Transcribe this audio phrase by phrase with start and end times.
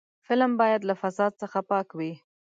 [0.25, 2.13] فلم باید له فساد څخه پاک وي